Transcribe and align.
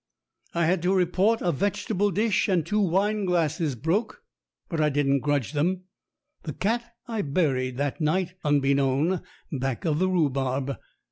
I 0.55 0.65
had 0.65 0.81
to 0.81 0.95
report 0.95 1.43
a 1.43 1.51
vegetable 1.51 2.09
dish 2.09 2.47
and 2.49 2.65
two 2.65 2.79
wine 2.79 3.25
glasses 3.25 3.75
broke, 3.75 4.23
but 4.67 4.81
I 4.81 4.89
didn't 4.89 5.19
grudge 5.19 5.51
them. 5.51 5.83
The 6.41 6.53
cat 6.53 6.95
I 7.07 7.21
buried 7.21 7.77
that 7.77 8.01
night, 8.01 8.33
unbeknown, 8.43 9.21
back 9.51 9.85
of 9.85 9.99
the 9.99 10.09
rhubarb. 10.09 10.75